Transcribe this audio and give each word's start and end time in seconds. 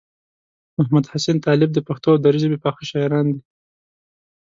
محمدحسین 0.77 1.37
طالب 1.45 1.69
د 1.73 1.79
پښتو 1.87 2.07
او 2.13 2.17
دري 2.25 2.37
ژبې 2.43 2.57
پاخه 2.65 2.83
شاعران 2.91 3.25
دي. 3.33 3.41